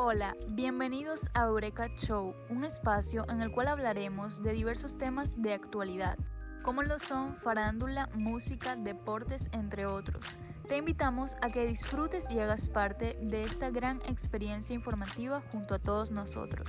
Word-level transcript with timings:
Hola, 0.00 0.36
bienvenidos 0.52 1.28
a 1.34 1.46
Eureka 1.46 1.88
Show, 1.96 2.32
un 2.50 2.62
espacio 2.62 3.28
en 3.28 3.42
el 3.42 3.50
cual 3.50 3.66
hablaremos 3.66 4.40
de 4.44 4.52
diversos 4.52 4.96
temas 4.96 5.42
de 5.42 5.52
actualidad, 5.52 6.16
como 6.62 6.84
lo 6.84 7.00
son 7.00 7.36
farándula, 7.38 8.08
música, 8.14 8.76
deportes, 8.76 9.48
entre 9.50 9.86
otros. 9.86 10.38
Te 10.68 10.76
invitamos 10.76 11.34
a 11.42 11.50
que 11.50 11.66
disfrutes 11.66 12.30
y 12.30 12.38
hagas 12.38 12.68
parte 12.68 13.18
de 13.22 13.42
esta 13.42 13.70
gran 13.70 14.00
experiencia 14.02 14.72
informativa 14.72 15.42
junto 15.50 15.74
a 15.74 15.80
todos 15.80 16.12
nosotros. 16.12 16.68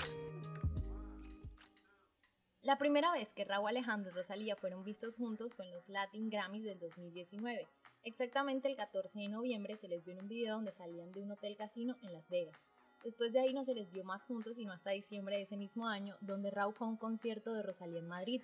La 2.63 2.79
primera 2.79 3.11
vez 3.11 3.31
que 3.33 3.45
Raúl 3.45 3.69
Alejandro 3.69 4.09
y 4.09 4.15
Rosalía 4.15 4.55
fueron 4.55 4.83
vistos 4.83 5.17
juntos 5.17 5.53
fue 5.53 5.65
en 5.65 5.71
los 5.71 5.87
Latin 5.87 6.31
Grammys 6.31 6.63
del 6.63 6.79
2019. 6.79 7.67
Exactamente 8.03 8.67
el 8.67 8.75
14 8.75 9.19
de 9.19 9.27
noviembre 9.27 9.75
se 9.75 9.87
les 9.87 10.03
vio 10.03 10.15
en 10.15 10.23
un 10.23 10.27
video 10.27 10.55
donde 10.55 10.71
salían 10.71 11.11
de 11.11 11.21
un 11.21 11.31
hotel 11.31 11.55
casino 11.55 11.95
en 12.01 12.11
Las 12.11 12.27
Vegas. 12.27 12.57
Después 13.03 13.31
de 13.31 13.39
ahí 13.39 13.53
no 13.53 13.63
se 13.63 13.73
les 13.73 13.91
vio 13.91 14.03
más 14.03 14.23
juntos 14.25 14.57
sino 14.57 14.73
hasta 14.73 14.91
diciembre 14.91 15.37
de 15.37 15.43
ese 15.43 15.57
mismo 15.57 15.87
año, 15.87 16.15
donde 16.19 16.51
Raúl 16.51 16.73
fue 16.73 16.87
a 16.87 16.89
un 16.89 16.97
concierto 16.97 17.53
de 17.53 17.63
Rosalía 17.63 17.99
en 17.99 18.07
Madrid. 18.07 18.41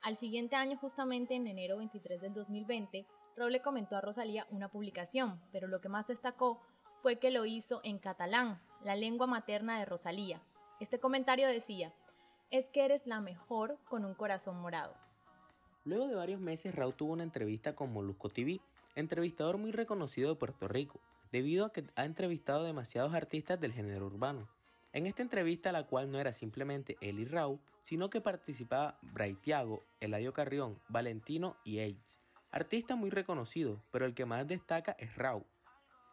Al 0.00 0.16
siguiente 0.16 0.56
año, 0.56 0.78
justamente 0.78 1.34
en 1.34 1.46
enero 1.46 1.76
23 1.76 2.20
del 2.20 2.32
2020, 2.32 3.06
Raúl 3.36 3.52
le 3.52 3.60
comentó 3.60 3.96
a 3.96 4.00
Rosalía 4.00 4.46
una 4.50 4.68
publicación, 4.68 5.40
pero 5.52 5.68
lo 5.68 5.80
que 5.80 5.88
más 5.88 6.06
destacó 6.06 6.60
fue 7.02 7.16
que 7.16 7.30
lo 7.30 7.44
hizo 7.44 7.80
en 7.84 7.98
catalán, 7.98 8.60
la 8.84 8.96
lengua 8.96 9.26
materna 9.26 9.78
de 9.78 9.84
Rosalía. 9.84 10.40
Este 10.80 10.98
comentario 10.98 11.46
decía, 11.46 11.92
es 12.50 12.68
que 12.68 12.84
eres 12.84 13.06
la 13.06 13.20
mejor 13.20 13.78
con 13.88 14.04
un 14.04 14.14
corazón 14.14 14.60
morado. 14.60 14.94
Luego 15.84 16.06
de 16.06 16.14
varios 16.14 16.40
meses, 16.40 16.74
Raúl 16.74 16.94
tuvo 16.94 17.12
una 17.12 17.24
entrevista 17.24 17.74
con 17.74 17.92
Molusco 17.92 18.28
TV, 18.28 18.60
entrevistador 18.94 19.58
muy 19.58 19.72
reconocido 19.72 20.30
de 20.30 20.36
Puerto 20.36 20.68
Rico, 20.68 21.00
debido 21.32 21.64
a 21.64 21.72
que 21.72 21.84
ha 21.96 22.04
entrevistado 22.04 22.62
demasiados 22.62 23.14
artistas 23.14 23.58
del 23.58 23.72
género 23.72 24.06
urbano. 24.06 24.46
En 24.92 25.06
esta 25.06 25.22
entrevista, 25.22 25.72
la 25.72 25.86
cual 25.86 26.12
no 26.12 26.20
era 26.20 26.34
simplemente 26.34 26.98
y 27.00 27.24
Raúl, 27.24 27.58
sino 27.82 28.10
que 28.10 28.20
participaba 28.20 28.98
Braithiago, 29.14 29.82
Eladio 30.00 30.34
Carrión, 30.34 30.78
Valentino 30.88 31.56
y 31.64 31.78
Aids, 31.78 32.20
artistas 32.50 32.98
muy 32.98 33.08
reconocidos, 33.08 33.80
pero 33.90 34.04
el 34.04 34.14
que 34.14 34.26
más 34.26 34.46
destaca 34.46 34.94
es 34.98 35.16
Raúl. 35.16 35.46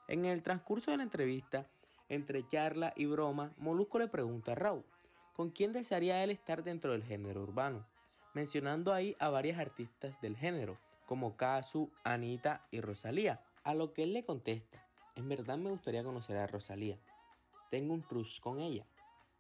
En 0.07 0.25
el 0.25 0.41
transcurso 0.41 0.91
de 0.91 0.97
la 0.97 1.03
entrevista, 1.03 1.67
entre 2.07 2.47
charla 2.47 2.93
y 2.95 3.05
broma, 3.05 3.53
Molusco 3.57 3.99
le 3.99 4.07
pregunta 4.07 4.53
a 4.53 4.55
Raúl, 4.55 4.85
¿con 5.33 5.51
quién 5.51 5.73
desearía 5.73 6.23
él 6.23 6.31
estar 6.31 6.63
dentro 6.63 6.93
del 6.93 7.03
género 7.03 7.43
urbano? 7.43 7.85
Mencionando 8.33 8.93
ahí 8.93 9.15
a 9.19 9.29
varias 9.29 9.59
artistas 9.59 10.19
del 10.21 10.37
género, 10.37 10.75
como 11.05 11.35
Kazu, 11.35 11.91
Anita 12.05 12.61
y 12.71 12.79
Rosalía, 12.79 13.43
a 13.63 13.73
lo 13.73 13.93
que 13.93 14.03
él 14.03 14.13
le 14.13 14.23
contesta, 14.23 14.88
en 15.19 15.27
verdad 15.27 15.57
me 15.57 15.69
gustaría 15.69 16.03
conocer 16.03 16.37
a 16.37 16.47
Rosalía. 16.47 16.97
Tengo 17.69 17.93
un 17.93 18.01
crush 18.01 18.39
con 18.39 18.59
ella. 18.59 18.85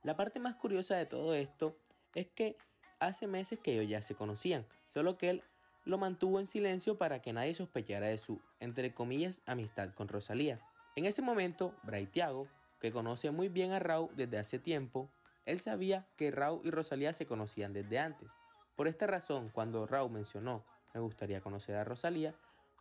La 0.03 0.15
parte 0.15 0.39
más 0.39 0.55
curiosa 0.55 0.97
de 0.97 1.05
todo 1.05 1.33
esto 1.33 1.77
es 2.13 2.27
que 2.27 2.57
hace 2.99 3.27
meses 3.27 3.59
que 3.59 3.73
ellos 3.73 3.89
ya 3.89 4.01
se 4.01 4.13
conocían, 4.13 4.65
solo 4.93 5.17
que 5.17 5.29
él 5.29 5.43
lo 5.85 5.97
mantuvo 5.97 6.39
en 6.39 6.47
silencio 6.47 6.97
para 6.97 7.21
que 7.21 7.31
nadie 7.31 7.53
sospechara 7.53 8.07
de 8.07 8.17
su, 8.17 8.41
entre 8.59 8.93
comillas, 8.93 9.41
amistad 9.45 9.93
con 9.93 10.09
Rosalía. 10.09 10.59
En 10.97 11.05
ese 11.05 11.21
momento, 11.21 11.73
Braithiago, 11.83 12.47
que 12.79 12.91
conoce 12.91 13.31
muy 13.31 13.47
bien 13.47 13.71
a 13.71 13.79
Raúl 13.79 14.09
desde 14.15 14.37
hace 14.37 14.59
tiempo, 14.59 15.09
él 15.45 15.61
sabía 15.61 16.07
que 16.17 16.29
Raúl 16.29 16.61
y 16.65 16.71
Rosalía 16.71 17.13
se 17.13 17.25
conocían 17.25 17.71
desde 17.71 17.99
antes. 17.99 18.31
Por 18.75 18.87
esta 18.89 19.07
razón, 19.07 19.49
cuando 19.49 19.87
Raúl 19.87 20.11
mencionó 20.11 20.65
me 20.93 20.99
gustaría 20.99 21.39
conocer 21.39 21.75
a 21.75 21.85
Rosalía, 21.85 22.33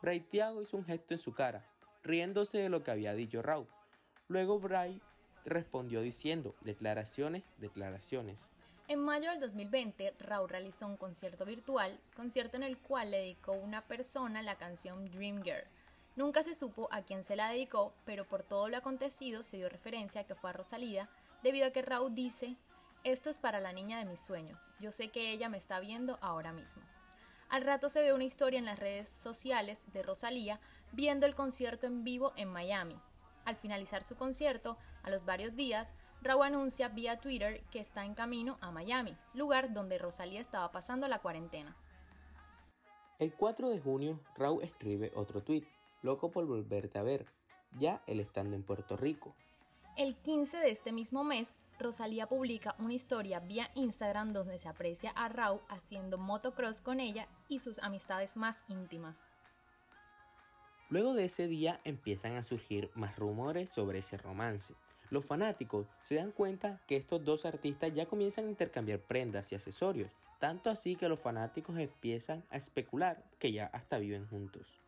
Braithiago 0.03 0.63
hizo 0.63 0.77
un 0.77 0.85
gesto 0.85 1.15
en 1.15 1.21
su 1.21 1.33
cara, 1.33 1.65
riéndose 2.03 2.59
de 2.59 2.69
lo 2.69 2.83
que 2.83 2.91
había 2.91 3.15
dicho 3.15 3.43
Raúl. 3.43 3.67
Luego 4.29 4.59
Bray 4.59 5.01
respondió 5.45 6.03
diciendo, 6.03 6.55
declaraciones, 6.61 7.43
declaraciones. 7.59 8.49
En 8.89 9.01
mayo 9.01 9.31
del 9.31 9.41
2020, 9.41 10.15
Raúl 10.19 10.49
realizó 10.49 10.87
un 10.87 10.97
concierto 10.97 11.45
virtual, 11.45 11.99
concierto 12.17 12.57
en 12.57 12.63
el 12.63 12.79
cual 12.79 13.11
le 13.11 13.19
dedicó 13.19 13.53
una 13.53 13.83
persona 13.83 14.43
la 14.43 14.57
canción 14.57 15.11
Dream 15.11 15.43
Girl. 15.43 15.65
Nunca 16.17 16.43
se 16.43 16.55
supo 16.55 16.89
a 16.91 17.03
quién 17.03 17.23
se 17.23 17.37
la 17.37 17.51
dedicó, 17.51 17.93
pero 18.05 18.25
por 18.25 18.43
todo 18.43 18.69
lo 18.69 18.77
acontecido 18.77 19.45
se 19.45 19.59
dio 19.59 19.69
referencia 19.69 20.25
que 20.25 20.35
fue 20.35 20.51
a 20.51 20.55
Rosalía, 20.55 21.09
debido 21.43 21.67
a 21.67 21.71
que 21.71 21.83
Raúl 21.83 22.15
dice, 22.15 22.57
esto 23.05 23.31
es 23.31 23.39
para 23.39 23.61
la 23.61 23.73
niña 23.73 23.99
de 23.99 24.05
mis 24.05 24.21
sueños, 24.21 24.59
yo 24.81 24.91
sé 24.91 25.09
que 25.09 25.31
ella 25.31 25.49
me 25.49 25.59
está 25.59 25.81
viendo 25.81 26.19
ahora 26.21 26.53
mismo. 26.53 26.83
Al 27.49 27.63
rato 27.63 27.89
se 27.89 28.03
ve 28.03 28.13
una 28.13 28.25
historia 28.25 28.59
en 28.59 28.67
las 28.67 28.79
redes 28.79 29.09
sociales 29.09 29.85
de 29.93 30.03
Rosalía 30.03 30.61
viendo 30.93 31.27
el 31.27 31.35
concierto 31.35 31.87
en 31.87 32.05
vivo 32.05 32.33
en 32.37 32.49
Miami. 32.49 32.97
Al 33.45 33.57
finalizar 33.57 34.03
su 34.03 34.17
concierto, 34.17 34.77
a 35.03 35.11
los 35.11 35.25
varios 35.25 35.57
días, 35.57 35.89
Raúl 36.21 36.45
anuncia 36.45 36.89
vía 36.89 37.21
Twitter 37.21 37.63
que 37.71 37.81
está 37.81 38.05
en 38.05 38.15
camino 38.15 38.59
a 38.61 38.71
Miami, 38.71 39.17
lugar 39.35 39.73
donde 39.73 39.99
Rosalía 39.99 40.41
estaba 40.41 40.71
pasando 40.73 41.09
la 41.09 41.21
cuarentena. 41.21 41.77
El 43.19 43.33
4 43.33 43.71
de 43.71 43.81
junio, 43.81 44.21
Raúl 44.37 44.63
escribe 44.63 45.13
otro 45.15 45.43
tweet, 45.43 45.65
loco 46.03 46.31
por 46.31 46.47
volverte 46.47 46.99
a 46.99 47.03
ver, 47.03 47.27
ya 47.77 48.03
él 48.07 48.21
estando 48.21 48.57
en 48.57 48.63
Puerto 48.63 48.97
Rico. 48.97 49.35
El 49.97 50.17
15 50.17 50.59
de 50.59 50.71
este 50.71 50.93
mismo 50.93 51.25
mes, 51.25 51.49
Rosalía 51.79 52.29
publica 52.29 52.75
una 52.79 52.95
historia 52.95 53.41
vía 53.41 53.71
Instagram 53.75 54.33
donde 54.33 54.59
se 54.59 54.69
aprecia 54.69 55.11
a 55.11 55.29
Raúl 55.29 55.61
haciendo 55.69 56.19
motocross 56.19 56.81
con 56.81 57.01
ella 57.01 57.29
y 57.49 57.61
sus 57.61 57.79
amistades 57.79 58.37
más 58.37 58.63
íntimas. 58.69 59.31
Luego 60.91 61.13
de 61.13 61.27
ese 61.27 61.49
día 61.49 61.81
empiezan 61.85 62.37
a 62.37 62.43
surgir 62.43 62.91
más 62.95 63.17
rumores 63.17 63.71
sobre 63.71 63.99
ese 63.99 64.17
romance. 64.17 64.75
Los 65.11 65.27
fanáticos 65.27 65.87
se 66.03 66.15
dan 66.15 66.33
cuenta 66.33 66.81
que 66.87 66.97
estos 66.97 67.23
dos 67.25 67.45
artistas 67.45 67.95
ya 67.95 68.07
comienzan 68.07 68.47
a 68.47 68.51
intercambiar 68.51 68.99
prendas 69.01 69.53
y 69.53 69.55
accesorios, 69.55 70.11
tanto 70.39 70.71
así 70.71 70.97
que 70.97 71.09
los 71.09 71.21
fanáticos 71.21 71.77
empiezan 71.79 72.43
a 72.51 72.57
especular 72.57 73.23
que 73.39 73.53
ya 73.53 73.67
hasta 73.67 73.99
viven 73.99 74.27
juntos. 74.29 74.81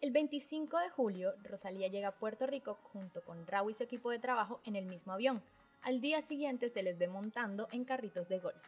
El 0.00 0.10
25 0.10 0.78
de 0.78 0.90
julio, 0.90 1.34
Rosalía 1.42 1.88
llega 1.88 2.08
a 2.08 2.18
Puerto 2.18 2.46
Rico 2.46 2.78
junto 2.92 3.22
con 3.22 3.46
Raúl 3.46 3.72
y 3.72 3.74
su 3.74 3.82
equipo 3.82 4.10
de 4.10 4.18
trabajo 4.18 4.60
en 4.64 4.76
el 4.76 4.86
mismo 4.86 5.12
avión. 5.12 5.42
Al 5.82 6.00
día 6.00 6.22
siguiente 6.22 6.70
se 6.70 6.82
les 6.82 6.96
ve 6.96 7.08
montando 7.08 7.68
en 7.72 7.84
carritos 7.84 8.28
de 8.28 8.38
golf. 8.38 8.62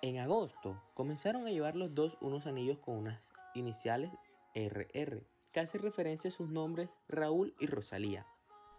En 0.00 0.18
agosto 0.18 0.80
comenzaron 0.94 1.46
a 1.46 1.50
llevar 1.50 1.76
los 1.76 1.94
dos 1.94 2.16
unos 2.20 2.46
anillos 2.46 2.78
con 2.78 2.96
unas 2.96 3.28
iniciales 3.54 4.10
RR, 4.54 5.22
que 5.52 5.60
hace 5.60 5.78
referencia 5.78 6.28
a 6.28 6.32
sus 6.32 6.48
nombres 6.48 6.88
Raúl 7.08 7.54
y 7.60 7.66
Rosalía. 7.66 8.26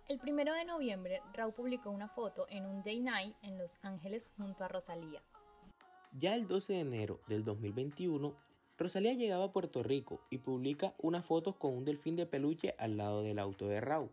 El 0.10 0.20
1 0.22 0.54
de 0.54 0.66
noviembre, 0.66 1.22
Raúl 1.34 1.54
publicó 1.54 1.90
una 1.90 2.10
foto 2.10 2.46
en 2.50 2.66
un 2.66 2.84
day 2.84 3.00
night 3.00 3.36
en 3.42 3.58
Los 3.58 3.78
Ángeles 3.84 4.30
junto 4.36 4.66
a 4.66 4.68
Rosalía. 4.68 5.22
Ya 6.18 6.36
el 6.36 6.48
12 6.48 6.74
de 6.74 6.80
enero 6.82 7.22
del 7.28 7.46
2021, 7.46 8.36
Rosalía 8.78 9.14
llegaba 9.14 9.46
a 9.46 9.52
Puerto 9.54 9.82
Rico 9.82 10.20
y 10.30 10.40
publica 10.40 10.94
unas 10.98 11.26
fotos 11.26 11.56
con 11.56 11.78
un 11.78 11.86
delfín 11.86 12.16
de 12.16 12.26
peluche 12.26 12.76
al 12.78 12.98
lado 12.98 13.24
del 13.24 13.40
auto 13.40 13.68
de 13.68 13.80
Raúl. 13.80 14.12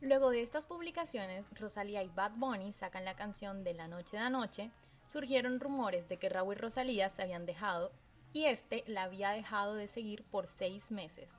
Luego 0.00 0.30
de 0.30 0.42
estas 0.42 0.66
publicaciones, 0.66 1.46
Rosalía 1.58 2.02
y 2.02 2.08
Bad 2.08 2.32
Bunny 2.36 2.72
sacan 2.72 3.04
la 3.04 3.14
canción 3.14 3.62
de 3.62 3.74
La 3.74 3.88
Noche 3.88 4.16
de 4.16 4.22
la 4.22 4.30
Noche. 4.30 4.70
Surgieron 5.06 5.60
rumores 5.60 6.08
de 6.08 6.16
que 6.16 6.28
Raúl 6.28 6.54
y 6.54 6.58
Rosalía 6.58 7.08
se 7.08 7.22
habían 7.22 7.46
dejado 7.46 7.92
y 8.32 8.46
este 8.46 8.82
la 8.86 9.04
había 9.04 9.30
dejado 9.30 9.74
de 9.76 9.86
seguir 9.86 10.24
por 10.24 10.48
seis 10.48 10.90
meses. 10.90 11.30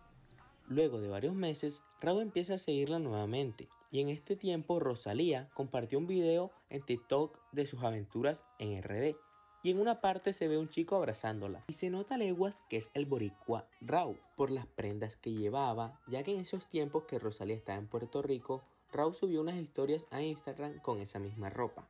Luego 0.67 0.99
de 0.99 1.09
varios 1.09 1.35
meses, 1.35 1.83
Raúl 2.01 2.23
empieza 2.23 2.55
a 2.55 2.57
seguirla 2.57 2.97
nuevamente 2.97 3.69
y 3.91 4.01
en 4.01 4.09
este 4.09 4.35
tiempo 4.35 4.79
Rosalía 4.79 5.47
compartió 5.53 5.99
un 5.99 6.07
video 6.07 6.51
en 6.69 6.81
TikTok 6.81 7.39
de 7.51 7.67
sus 7.67 7.83
aventuras 7.83 8.43
en 8.57 8.81
RD 8.81 9.15
y 9.61 9.71
en 9.71 9.79
una 9.79 10.01
parte 10.01 10.33
se 10.33 10.47
ve 10.47 10.57
un 10.57 10.67
chico 10.67 10.95
abrazándola 10.95 11.63
y 11.67 11.73
se 11.73 11.91
nota 11.91 12.17
leguas 12.17 12.63
que 12.67 12.77
es 12.77 12.89
el 12.95 13.05
boricua 13.05 13.67
Raúl 13.79 14.19
por 14.35 14.49
las 14.49 14.65
prendas 14.65 15.17
que 15.17 15.33
llevaba, 15.33 15.99
ya 16.07 16.23
que 16.23 16.33
en 16.33 16.39
esos 16.39 16.67
tiempos 16.67 17.05
que 17.05 17.19
Rosalía 17.19 17.55
estaba 17.55 17.77
en 17.77 17.87
Puerto 17.87 18.23
Rico, 18.23 18.63
Raúl 18.91 19.13
subió 19.13 19.41
unas 19.41 19.57
historias 19.57 20.07
a 20.09 20.23
Instagram 20.23 20.79
con 20.79 20.99
esa 20.99 21.19
misma 21.19 21.51
ropa. 21.51 21.87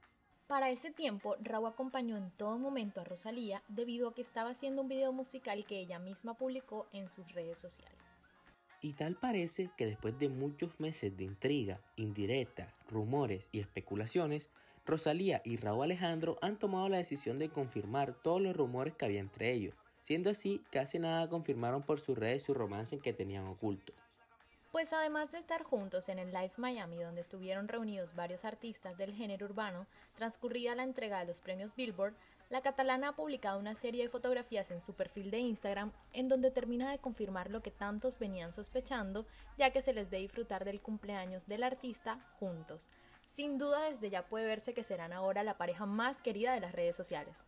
Para 0.48 0.70
ese 0.70 0.92
tiempo, 0.92 1.38
Raúl 1.42 1.68
acompañó 1.68 2.18
en 2.18 2.30
todo 2.32 2.58
momento 2.58 3.00
a 3.00 3.06
Rosalía 3.06 3.64
debido 3.70 4.10
a 4.10 4.14
que 4.14 4.22
estaba 4.22 4.52
haciendo 4.52 4.82
un 4.82 4.90
video 4.90 5.14
musical 5.14 5.64
que 5.64 5.80
ella 5.80 5.98
misma 5.98 6.34
publicó 6.34 6.88
en 6.92 7.10
sus 7.10 7.34
redes 7.34 7.58
sociales. 7.58 8.15
Y 8.86 8.94
tal 8.94 9.16
parece 9.16 9.72
que 9.78 9.88
después 9.88 10.20
de 10.20 10.30
muchos 10.30 10.80
meses 10.80 11.18
de 11.18 11.24
intriga, 11.24 11.82
indirecta, 11.96 12.72
rumores 12.88 13.50
y 13.52 13.60
especulaciones, 13.60 14.48
Rosalía 14.86 15.42
y 15.44 15.58
Raúl 15.58 15.86
Alejandro 15.86 16.38
han 16.44 16.60
tomado 16.60 16.88
la 16.88 16.98
decisión 16.98 17.40
de 17.40 17.50
confirmar 17.50 18.14
todos 18.14 18.40
los 18.40 18.56
rumores 18.56 18.94
que 18.94 19.06
había 19.06 19.22
entre 19.22 19.52
ellos, 19.52 19.74
siendo 20.02 20.30
así 20.30 20.62
casi 20.70 21.00
nada 21.00 21.28
confirmaron 21.28 21.82
por 21.82 22.00
sus 22.00 22.16
redes 22.16 22.44
su 22.44 22.54
romance 22.54 23.00
que 23.00 23.12
tenían 23.12 23.48
oculto. 23.48 23.92
Pues 24.72 24.94
además 24.94 25.32
de 25.32 25.40
estar 25.40 25.64
juntos 25.64 26.08
en 26.10 26.20
el 26.20 26.32
Live 26.32 26.54
Miami 26.58 26.98
donde 26.98 27.22
estuvieron 27.22 27.68
reunidos 27.68 28.14
varios 28.14 28.46
artistas 28.46 28.98
del 28.98 29.16
género 29.16 29.48
urbano, 29.48 29.88
transcurrida 30.16 30.76
la 30.76 30.84
entrega 30.84 31.22
de 31.22 31.26
los 31.26 31.42
premios 31.42 31.76
Billboard, 31.76 32.14
la 32.50 32.62
catalana 32.62 33.10
ha 33.10 33.16
publicado 33.16 33.60
una 33.60 33.76
serie 33.76 34.04
de 34.04 34.10
fotografías 34.10 34.70
en 34.72 34.82
su 34.82 34.94
perfil 34.94 35.32
de 35.32 35.40
Instagram 35.40 35.92
en 36.14 36.28
donde 36.28 36.52
termina 36.52 36.92
de 36.92 37.00
confirmar 37.00 37.50
lo 37.50 37.62
que 37.62 37.72
tantos 37.72 38.20
venían 38.20 38.54
sospechando, 38.54 39.26
ya 39.58 39.72
que 39.72 39.82
se 39.82 39.94
les 39.94 40.10
ve 40.10 40.20
disfrutar 40.20 40.66
del 40.66 40.82
cumpleaños 40.82 41.48
del 41.48 41.64
artista 41.64 42.20
juntos. 42.40 42.90
Sin 43.28 43.58
duda 43.58 43.90
desde 43.90 44.10
ya 44.10 44.28
puede 44.28 44.46
verse 44.46 44.74
que 44.74 44.84
serán 44.84 45.12
ahora 45.12 45.44
la 45.44 45.58
pareja 45.58 45.86
más 45.86 46.22
querida 46.22 46.54
de 46.54 46.62
las 46.62 46.74
redes 46.74 46.96
sociales. 46.96 47.44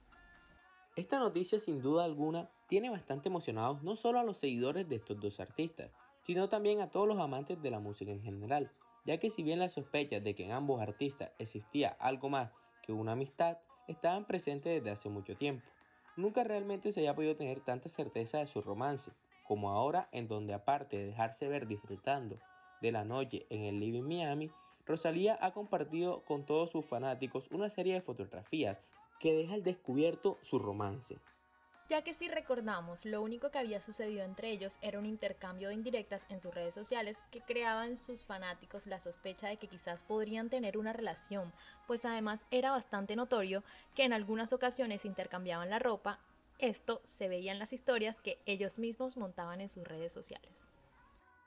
Esta 0.95 1.19
noticia 1.19 1.59
sin 1.59 1.81
duda 1.81 2.03
alguna 2.03 2.50
tiene 2.67 2.89
bastante 2.89 3.29
emocionados 3.29 3.83
no 3.83 3.95
solo 3.95 4.19
a 4.19 4.23
los 4.23 4.38
seguidores 4.38 4.89
de 4.89 4.95
estos 4.95 5.19
dos 5.19 5.39
artistas, 5.39 5.91
sino 6.21 6.50
también 6.50 6.81
a 6.81 6.89
todos 6.89 7.07
los 7.07 7.19
amantes 7.19 7.61
de 7.61 7.69
la 7.69 7.79
música 7.79 8.11
en 8.11 8.23
general, 8.23 8.71
ya 9.05 9.19
que 9.19 9.29
si 9.29 9.43
bien 9.43 9.59
las 9.59 9.73
sospechas 9.73 10.23
de 10.23 10.33
que 10.33 10.43
en 10.43 10.51
ambos 10.51 10.81
artistas 10.81 11.31
existía 11.38 11.89
algo 12.00 12.29
más 12.29 12.51
que 12.81 12.91
una 12.93 13.11
amistad 13.11 13.59
estaban 13.88 14.25
presentes 14.25 14.74
desde 14.74 14.92
hace 14.92 15.10
mucho 15.10 15.36
tiempo, 15.36 15.66
nunca 16.16 16.44
realmente 16.44 16.92
se 16.92 17.01
haya 17.01 17.16
podido 17.16 17.36
tener 17.36 17.62
tanta 17.62 17.89
certeza 17.89 18.39
de 18.39 18.48
su 18.48 18.62
romance, 18.62 19.12
como 19.44 19.72
ahora 19.72 20.10
en 20.12 20.28
donde 20.28 20.54
aparte 20.54 20.98
de 20.98 21.07
dejarse 21.07 21.48
ver 21.48 21.68
disfrutando 21.68 22.39
de 22.81 22.92
la 22.92 23.06
noche 23.06 23.45
en 23.50 23.63
el 23.63 23.80
Living 23.80 24.04
Miami, 24.04 24.51
Rosalía 24.86 25.38
ha 25.42 25.51
compartido 25.51 26.24
con 26.25 26.45
todos 26.45 26.72
sus 26.72 26.86
fanáticos 26.86 27.50
una 27.51 27.69
serie 27.69 27.94
de 27.94 28.01
fotografías 28.01 28.81
que 29.19 29.34
deja 29.34 29.56
al 29.56 29.63
descubierto 29.63 30.38
su 30.42 30.60
romance. 30.60 31.18
Ya 31.89 32.01
que 32.01 32.13
si 32.13 32.28
recordamos, 32.28 33.06
lo 33.06 33.22
único 33.22 33.50
que 33.50 33.60
había 33.60 33.81
sucedido 33.81 34.25
entre 34.25 34.51
ellos 34.51 34.78
era 34.81 35.00
un 35.00 35.06
intercambio 35.06 35.69
de 35.69 35.75
indirectas 35.75 36.25
en 36.28 36.42
sus 36.42 36.54
redes 36.54 36.74
sociales 36.74 37.18
que 37.31 37.39
creaban 37.39 37.95
sus 37.95 38.25
fanáticos 38.25 38.88
la 38.88 39.00
sospecha 39.00 39.48
de 39.48 39.56
que 39.56 39.69
quizás 39.69 40.04
podrían 40.04 40.50
tener 40.50 40.78
una 40.78 40.92
relación, 40.92 41.54
pues 41.88 42.04
además 42.04 42.45
era 42.51 42.72
bastante 42.72 43.16
notorio 43.16 43.63
que 43.95 44.04
en 44.04 44.12
algunas 44.12 44.51
ocasiones 44.51 45.06
intercambiaban 45.06 45.69
la 45.69 45.80
ropa, 45.80 46.19
esto 46.60 47.00
se 47.06 47.30
veía 47.30 47.54
en 47.54 47.60
las 47.60 47.72
historias 47.72 48.19
que 48.19 48.38
ellos 48.45 48.80
mismos 48.80 49.16
montaban 49.16 49.62
en 49.62 49.69
sus 49.69 49.86
redes 49.86 50.12
sociales. 50.12 50.51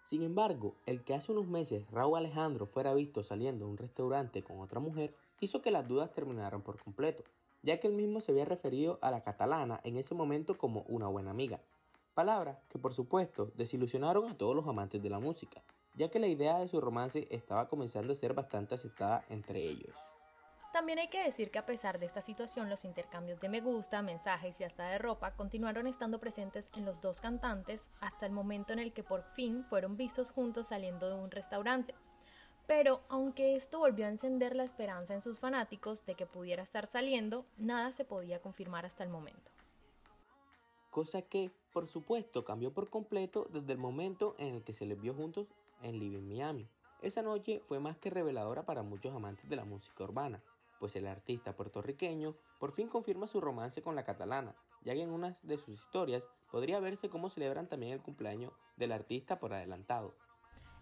Sin 0.05 0.23
embargo, 0.23 0.75
el 0.87 1.05
que 1.05 1.15
hace 1.15 1.33
unos 1.33 1.49
meses 1.49 1.85
Raúl 1.91 2.17
Alejandro 2.17 2.67
fuera 2.67 2.95
visto 2.95 3.23
saliendo 3.23 3.67
de 3.67 3.73
un 3.73 3.77
restaurante 3.77 4.43
con 4.43 4.61
otra 4.61 4.81
mujer 4.81 5.15
hizo 5.41 5.61
que 5.61 5.71
las 5.71 5.87
dudas 5.87 6.15
terminaran 6.15 6.63
por 6.63 6.83
completo, 6.83 7.25
ya 7.63 7.79
que 7.79 7.89
él 7.89 7.95
mismo 7.95 8.21
se 8.21 8.33
había 8.33 8.45
referido 8.45 8.99
a 9.03 9.11
la 9.11 9.23
catalana 9.23 9.81
en 9.85 9.97
ese 9.97 10.15
momento 10.15 10.55
como 10.55 10.83
una 10.89 11.09
buena 11.09 11.31
amiga. 11.31 11.61
Palabras 12.15 12.59
que 12.69 12.79
por 12.79 12.93
supuesto 12.93 13.53
desilusionaron 13.55 14.29
a 14.29 14.37
todos 14.37 14.55
los 14.55 14.67
amantes 14.67 15.03
de 15.03 15.11
la 15.11 15.21
música, 15.21 15.63
ya 15.95 16.11
que 16.11 16.19
la 16.19 16.27
idea 16.27 16.59
de 16.59 16.69
su 16.69 16.81
romance 16.81 17.29
estaba 17.31 17.69
comenzando 17.69 18.13
a 18.13 18.17
ser 18.17 18.35
bastante 18.35 18.75
aceptada 18.75 19.25
entre 19.29 19.61
ellos. 19.61 19.95
También 20.73 21.01
hay 21.01 21.09
que 21.09 21.25
decir 21.25 21.51
que 21.51 21.59
a 21.59 21.67
pesar 21.67 21.99
de 21.99 22.07
esta 22.07 22.23
situación, 22.23 22.71
los 22.71 22.85
intercambios 22.85 23.41
de 23.41 23.49
me 23.49 23.61
gusta, 23.61 24.03
mensajes 24.03 24.61
y 24.61 24.65
hasta 24.65 24.89
de 24.89 24.99
ropa 24.99 25.35
continuaron 25.35 25.89
estando 25.89 26.21
presentes 26.21 26.71
en 26.75 26.85
los 26.85 27.01
dos 27.01 27.21
cantantes 27.21 27.91
hasta 28.01 28.27
el 28.27 28.33
momento 28.33 28.73
en 28.73 28.79
el 28.79 28.93
que 28.93 29.03
por 29.03 29.25
fin 29.35 29.65
fueron 29.65 29.97
vistos 29.97 30.31
juntos 30.31 30.69
saliendo 30.69 31.09
de 31.09 31.17
un 31.17 31.33
restaurante. 31.33 31.95
Pero 32.71 33.01
aunque 33.09 33.57
esto 33.57 33.81
volvió 33.81 34.07
a 34.07 34.11
encender 34.11 34.55
la 34.55 34.63
esperanza 34.63 35.13
en 35.13 35.21
sus 35.21 35.41
fanáticos 35.41 36.07
de 36.07 36.15
que 36.15 36.25
pudiera 36.25 36.63
estar 36.63 36.87
saliendo, 36.87 37.45
nada 37.59 37.91
se 37.91 38.05
podía 38.05 38.41
confirmar 38.41 38.87
hasta 38.87 39.03
el 39.03 39.11
momento. 39.11 39.51
Cosa 40.89 41.23
que, 41.23 41.51
por 41.73 41.89
supuesto, 41.89 42.45
cambió 42.45 42.73
por 42.73 42.89
completo 42.89 43.49
desde 43.53 43.73
el 43.73 43.79
momento 43.79 44.37
en 44.39 44.55
el 44.55 44.63
que 44.63 44.73
se 44.73 44.87
les 44.87 45.01
vio 45.01 45.15
juntos 45.15 45.49
en 45.83 45.99
Living 45.99 46.29
Miami. 46.29 46.69
Esa 47.03 47.23
noche 47.23 47.61
fue 47.67 47.81
más 47.81 47.99
que 47.99 48.09
reveladora 48.09 48.63
para 48.63 48.85
muchos 48.85 49.13
amantes 49.13 49.49
de 49.49 49.57
la 49.57 49.65
música 49.65 50.05
urbana, 50.05 50.41
pues 50.79 50.95
el 50.95 51.09
artista 51.09 51.57
puertorriqueño 51.57 52.37
por 52.61 52.71
fin 52.71 52.87
confirma 52.87 53.27
su 53.27 53.41
romance 53.41 53.83
con 53.83 53.97
la 53.97 54.05
catalana, 54.05 54.55
ya 54.85 54.95
que 54.95 55.03
en 55.03 55.11
una 55.11 55.37
de 55.43 55.59
sus 55.59 55.71
historias 55.75 56.29
podría 56.53 56.79
verse 56.79 57.09
cómo 57.09 57.31
celebran 57.31 57.67
también 57.67 57.95
el 57.95 58.01
cumpleaños 58.01 58.53
del 58.77 58.93
artista 58.93 59.41
por 59.41 59.55
adelantado. 59.55 60.15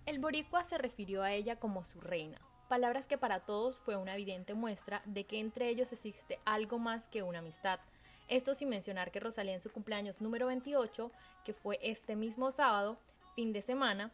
El 0.08 0.20
boricua 0.20 0.64
se 0.64 0.78
refirió 0.78 1.22
a 1.22 1.32
ella 1.32 1.56
como 1.56 1.84
su 1.84 2.00
reina, 2.00 2.40
palabras 2.66 3.06
que 3.06 3.18
para 3.18 3.40
todos 3.40 3.78
fue 3.78 3.94
una 3.94 4.14
evidente 4.14 4.54
muestra 4.54 5.02
de 5.04 5.24
que 5.24 5.38
entre 5.38 5.68
ellos 5.68 5.92
existe 5.92 6.40
algo 6.46 6.78
más 6.78 7.08
que 7.08 7.22
una 7.22 7.40
amistad. 7.40 7.78
Esto 8.26 8.54
sin 8.54 8.70
mencionar 8.70 9.10
que 9.10 9.20
Rosalía 9.20 9.54
en 9.54 9.60
su 9.60 9.70
cumpleaños 9.70 10.22
número 10.22 10.46
28, 10.46 11.10
que 11.44 11.52
fue 11.52 11.78
este 11.82 12.16
mismo 12.16 12.50
sábado, 12.50 12.96
fin 13.36 13.52
de 13.52 13.60
semana, 13.60 14.10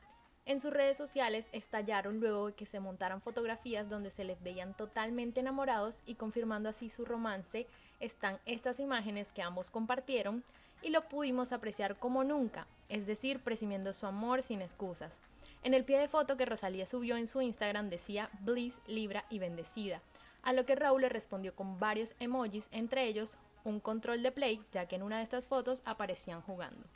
en 0.47 0.59
sus 0.59 0.73
redes 0.73 0.97
sociales 0.97 1.47
estallaron 1.53 2.19
luego 2.19 2.49
de 2.49 2.55
que 2.55 2.67
se 2.67 2.81
montaran 2.81 3.23
fotografías 3.23 3.89
donde 3.89 4.11
se 4.11 4.25
les 4.25 4.43
veían 4.43 4.75
totalmente 4.75 5.39
enamorados 5.39 6.03
y 6.07 6.17
confirmando 6.17 6.69
así 6.69 6.91
su 6.91 7.05
romance, 7.05 7.69
están 8.01 8.41
estas 8.47 8.81
imágenes 8.81 9.31
que 9.31 9.43
ambos 9.43 9.71
compartieron 9.71 10.43
y 10.83 10.91
lo 10.91 11.09
pudimos 11.09 11.53
apreciar 11.53 11.97
como 12.01 12.25
nunca, 12.25 12.67
es 12.89 13.07
decir, 13.07 13.39
presumiendo 13.39 13.93
su 13.93 14.07
amor 14.07 14.43
sin 14.43 14.61
excusas. 14.61 15.21
En 15.65 15.73
el 15.73 15.87
pie 15.87 15.99
de 15.99 16.09
foto 16.09 16.37
que 16.37 16.45
Rosalía 16.45 16.85
subió 16.85 17.17
en 17.17 17.27
su 17.27 17.41
Instagram 17.41 17.89
decía 17.89 18.29
Bliss, 18.41 18.83
Libra 18.87 19.25
y 19.31 19.39
Bendecida, 19.39 20.03
a 20.43 20.53
lo 20.53 20.67
que 20.67 20.75
Raúl 20.75 21.01
le 21.01 21.09
respondió 21.09 21.57
con 21.57 21.79
varios 21.79 22.15
emojis, 22.21 22.69
entre 22.71 23.07
ellos 23.07 23.39
un 23.65 23.81
control 23.81 24.23
de 24.23 24.31
play, 24.31 24.61
ya 24.73 24.87
que 24.87 24.97
en 24.97 25.03
una 25.03 25.17
de 25.17 25.23
estas 25.23 25.47
fotos 25.47 25.81
aparecían 25.87 26.43
jugando. 26.43 26.87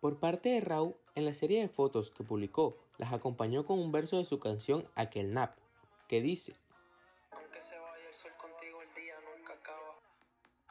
Por 0.00 0.20
parte 0.20 0.50
de 0.50 0.60
Raúl, 0.60 0.94
en 1.16 1.24
la 1.24 1.34
serie 1.34 1.60
de 1.60 1.68
fotos 1.68 2.12
que 2.12 2.22
publicó, 2.22 2.78
las 2.98 3.12
acompañó 3.12 3.66
con 3.66 3.80
un 3.80 3.90
verso 3.90 4.18
de 4.18 4.24
su 4.24 4.38
canción 4.38 4.86
Aquel 4.94 5.34
Nap, 5.34 5.56
que 6.06 6.20
dice: 6.20 6.54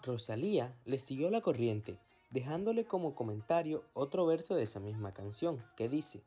Rosalía 0.01 0.73
le 0.85 0.97
siguió 0.97 1.29
la 1.29 1.41
corriente, 1.41 1.99
dejándole 2.29 2.85
como 2.85 3.15
comentario 3.15 3.83
otro 3.93 4.25
verso 4.25 4.55
de 4.55 4.63
esa 4.63 4.79
misma 4.79 5.13
canción, 5.13 5.61
que 5.75 5.89
dice: 5.89 6.23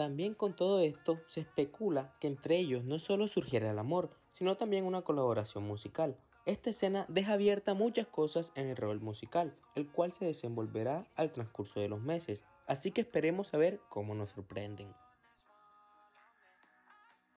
También 0.00 0.32
con 0.32 0.56
todo 0.56 0.80
esto 0.80 1.18
se 1.26 1.40
especula 1.40 2.14
que 2.20 2.26
entre 2.26 2.56
ellos 2.56 2.84
no 2.84 2.98
solo 2.98 3.28
surgiera 3.28 3.70
el 3.70 3.78
amor, 3.78 4.08
sino 4.32 4.56
también 4.56 4.86
una 4.86 5.02
colaboración 5.02 5.64
musical. 5.64 6.16
Esta 6.46 6.70
escena 6.70 7.04
deja 7.08 7.34
abierta 7.34 7.74
muchas 7.74 8.06
cosas 8.06 8.50
en 8.54 8.68
el 8.68 8.78
rol 8.78 9.02
musical, 9.02 9.54
el 9.74 9.92
cual 9.92 10.10
se 10.10 10.24
desenvolverá 10.24 11.06
al 11.16 11.32
transcurso 11.32 11.80
de 11.80 11.90
los 11.90 12.00
meses, 12.00 12.46
así 12.66 12.92
que 12.92 13.02
esperemos 13.02 13.52
a 13.52 13.58
ver 13.58 13.78
cómo 13.90 14.14
nos 14.14 14.30
sorprenden. 14.30 14.90